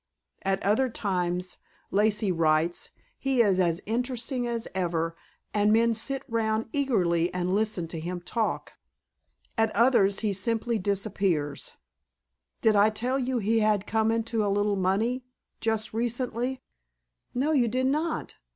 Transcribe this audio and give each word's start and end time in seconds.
At 0.41 0.63
other 0.63 0.89
times, 0.89 1.57
Lacey 1.91 2.31
writes, 2.31 2.89
he 3.19 3.43
is 3.43 3.59
as 3.59 3.81
interesting 3.85 4.47
as 4.47 4.67
ever 4.73 5.15
and 5.53 5.71
men 5.71 5.93
sit 5.93 6.23
round 6.27 6.67
eagerly 6.73 7.31
and 7.35 7.53
listen 7.53 7.87
to 7.89 7.99
him 7.99 8.19
talk. 8.19 8.73
At 9.59 9.69
others 9.75 10.21
he 10.21 10.33
simply 10.33 10.79
disappears. 10.79 11.73
Did 12.61 12.75
I 12.75 12.89
tell 12.89 13.19
you 13.19 13.37
he 13.37 13.59
had 13.59 13.85
come 13.85 14.09
into 14.09 14.43
a 14.43 14.47
little 14.49 14.75
money 14.75 15.23
just 15.59 15.93
recently?" 15.93 16.63
"No, 17.35 17.51
you 17.51 17.67
did 17.67 17.85
not. 17.85 18.37